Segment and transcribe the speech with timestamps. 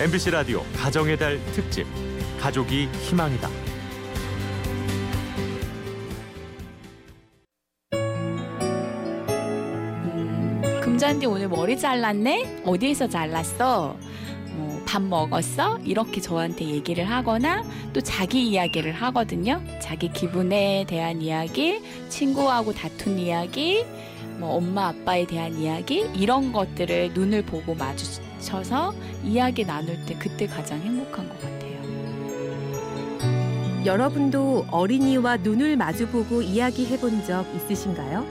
[0.00, 1.84] MBC 라디오 가정의 달 특집
[2.38, 3.48] 가족이 희망이다.
[10.04, 12.62] 음, 금잔디 오늘 머리 잘랐네?
[12.64, 13.96] 어디에서 잘랐어?
[14.52, 15.78] 뭐, 밥 먹었어?
[15.78, 19.60] 이렇게 저한테 얘기를 하거나 또 자기 이야기를 하거든요.
[19.82, 23.84] 자기 기분에 대한 이야기, 친구하고 다툰 이야기,
[24.38, 28.04] 뭐 엄마 아빠에 대한 이야기 이런 것들을 눈을 보고 마주
[28.52, 31.68] 쳐서 이야기 나눌 때 그때 가장 행복한 것 같아요.
[33.84, 38.24] 여러분도 어린이와 눈을 마주보고 이야기해 본 적 있으신가요?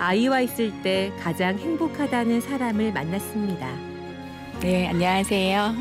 [0.00, 3.68] 아이와 있을 때 가장 행복하다는 사람을 만났습니다.
[4.60, 5.74] 네, 안녕하세요.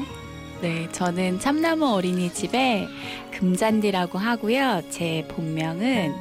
[0.62, 2.88] 네, 저는 참나무 어린이집의
[3.32, 4.82] 금잔디라고 하고요.
[4.92, 6.14] 제 본명은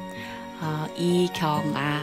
[0.61, 2.01] 어, 이경아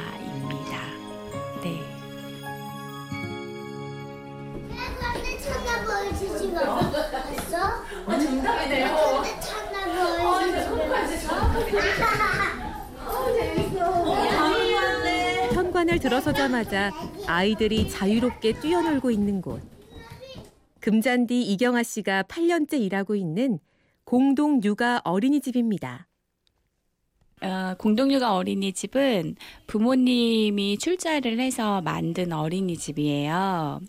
[15.95, 16.93] 현관을 들어서자마자
[17.27, 19.63] 아이들이 자유롭게 뛰어놀고 있는 곳.
[20.81, 23.59] 금잔디 이경아 씨가 8년째 일하고 있는
[24.05, 26.07] 공동 육아 어린이집입니다.
[27.43, 29.37] 어, 공동육아 어린이집은
[29.67, 33.81] 부모님이 출자를 해서 만든 어린이집이에요.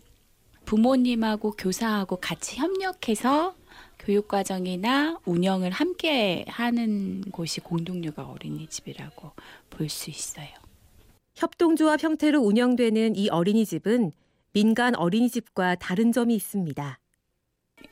[0.64, 3.54] 부모님하고 교사하고 같이 협력해서
[3.98, 9.32] 교육과정이나 운영을 함께 하는 곳이 공동육아 어린이집이라고
[9.70, 10.65] 볼 수 있어요.
[11.36, 14.12] 협동조합 형태로 운영되는 이 어린이집은
[14.52, 16.98] 민간 어린이집과 다른 점이 있습니다.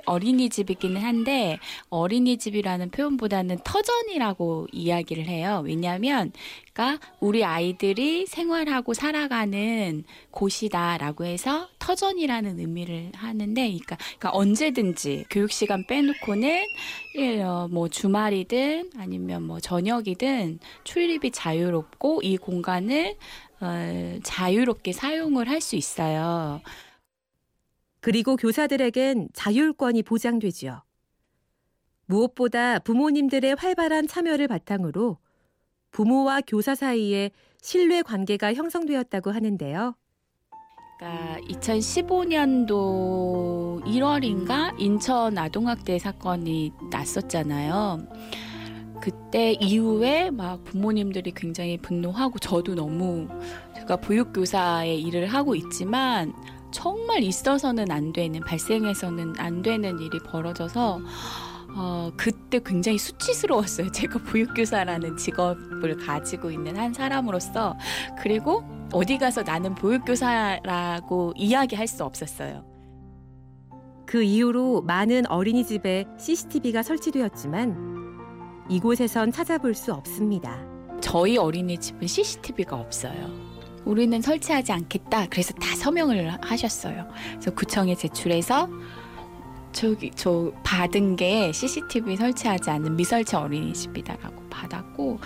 [0.07, 1.59] 어린이집이기는 한데
[1.91, 5.63] 어린이집이라는 표현보다는 터전이라고 이야기를 해요.
[5.65, 6.33] 왜냐하면
[6.73, 15.87] 그러니까 우리 아이들이 생활하고 살아가는 곳이다라고 해서 터전이라는 의미를 하는데 그러니까, 그러니까 언제든지 교육 시간
[15.87, 16.65] 빼놓고는
[17.19, 23.17] 예, 어, 뭐 주말이든 아니면 뭐 저녁이든 출입이 자유롭고 이 공간을
[23.61, 26.61] 어, 자유롭게 사용을 할 수 있어요.
[28.05, 30.83] 그리고 교사들에겐 자율권이 보장되지요.
[32.05, 35.17] 무엇보다 부모님들의 활발한 참여를 바탕으로
[35.91, 37.31] 부모와 교사 사이에
[37.63, 39.95] 신뢰 관계가 형성되었다고 하는데요.
[40.99, 48.07] 그러니까 2015년도 1월인가 인천 아동학대 사건이 났었잖아요.
[49.01, 53.29] 그때 이후에 막 부모님들이 굉장히 분노하고 저도 너무
[53.75, 56.35] 제가 보육교사의 일을 하고 있지만
[56.75, 61.01] 정말 있어서는 안 되는 발생해서는 안 되는 일이 벌어져서
[61.77, 63.91] 어, 그때 굉장히 수치스러웠어요.
[63.95, 67.79] 제가 보육교사라는 직업을 가지고 있는 한 사람으로서
[68.21, 72.65] 그리고 어디 가서 나는 보육교사라고 이야기할 수 없었어요.
[74.05, 77.95] 그 이후로 많은 어린이집에 CCTV가 설치되었지만
[78.69, 80.59] 이곳에선 찾아볼 수 없습니다.
[81.01, 83.54] 저희 어린이집은 CCTV가 없어요.
[83.85, 85.27] 우리는 설치하지 않겠다.
[85.31, 87.09] 그래서 다 서명을 하셨어요.
[87.33, 88.69] 그래서 구청에 제출해서
[89.73, 95.19] 저기 저 받은 게 CCTV 설치하지 않는 미설치 어린이집이다라고 받았고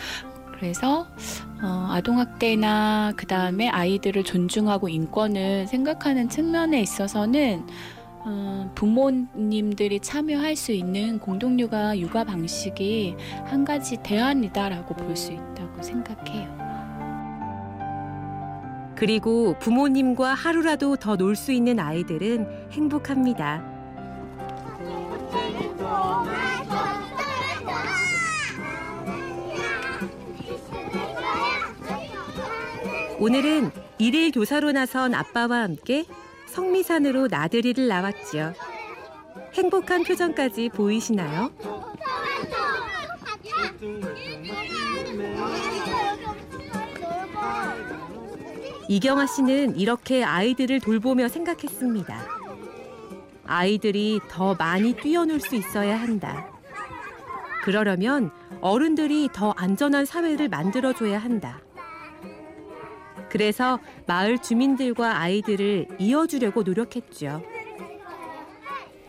[0.59, 1.07] 그래서
[1.63, 7.67] 어, 아동학대나 그 다음에 아이들을 존중하고 인권을 생각하는 측면에 있어서는
[8.25, 13.15] 어, 부모님들이 참여할 수 있는 공동육아 육아 방식이
[13.47, 16.68] 한 가지 대안이다라고 볼 수 있다고 생각해요.
[18.99, 23.63] 그리고 부모님과 하루라도 더 놀 수 있는 아이들은 행복합니다.
[33.19, 36.05] 오늘은 일일 교사로 나선 아빠와 함께
[36.47, 38.53] 성미산으로 나들이를 나왔지요.
[39.55, 41.51] 행복한 표정까지 보이시나요?
[48.89, 52.19] 이경아 씨는 이렇게 아이들을 돌보며 생각했습니다.
[53.45, 56.51] 아이들이 더 많이 뛰어놀 수 있어야 한다.
[57.63, 58.31] 그러려면
[58.63, 61.61] 어른들이 더 안전한 사회를 만들어줘야 한다.
[63.29, 67.43] 그래서 마을 주민들과 아이들을 이어주려고 노력했죠.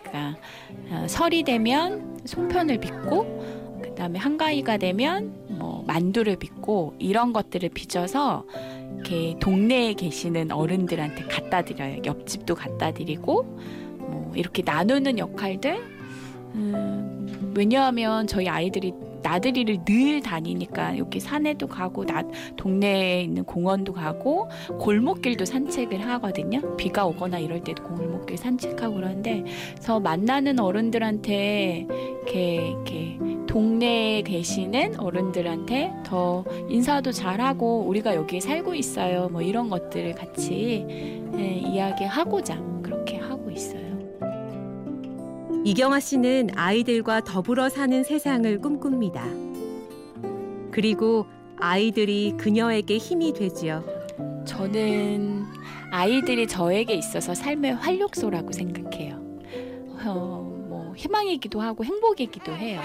[0.04, 0.40] 그러니까
[0.90, 5.49] 어, 설이 되면 송편을 빚고 그다음에 한가위가 되면 뭐
[5.90, 8.46] 만두를 빚고 이런 것들을 빚어서
[8.94, 12.00] 이렇게 동네에 계시는 어른들한테 갖다 드려요.
[12.06, 13.44] 옆집도 갖다 드리고
[13.98, 15.80] 뭐 이렇게 나누는 역할들.
[16.54, 18.94] 음, 왜냐하면 저희 아이들이
[19.24, 22.24] 나들이를 늘 다니니까 여기 산에도 가고 나
[22.56, 24.48] 동네에 있는 공원도 가고
[24.80, 26.78] 골목길도 산책을 하거든요.
[26.78, 29.44] 비가 오거나 이럴 때도 골목길 산책하고 그러는데
[29.74, 39.28] 그래서 만나는 어른들한테 이렇게 이렇게 동네에 계시는 어른들한테 더 인사도 잘하고 우리가 여기에 살고 있어요.
[39.30, 40.86] 뭐 이런 것들을 같이
[41.36, 43.90] 예, 이야기하고자 그렇게 하고 있어요.
[45.66, 49.26] 이경아 씨는 아이들과 더불어 사는 세상을 꿈꿉니다.
[50.70, 51.26] 그리고
[51.58, 53.84] 아이들이 그녀에게 힘이 되지요.
[54.46, 55.46] 저는
[55.92, 59.16] 아이들이 저에게 있어서 삶의 활력소라고 생각해요.
[60.06, 62.80] 어, 뭐 희망이기도 하고 행복이기도 해요.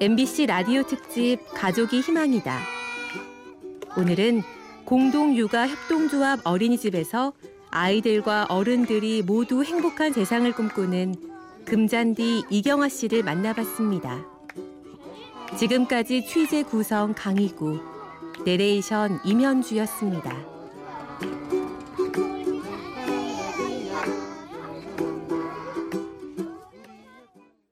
[0.00, 2.58] MBC 라디오 특집 가족이 희망이다.
[3.96, 4.42] 오늘은
[4.84, 7.32] 공동육아 협동조합 어린이집에서
[7.70, 11.14] 아이들과 어른들이 모두 행복한 세상을 꿈꾸는
[11.64, 14.26] 금잔디 이경아 씨를 만나봤습니다.
[15.56, 17.80] 지금까지 취재 구성 강희구,
[18.44, 20.53] 내레이션 임현주였습니다.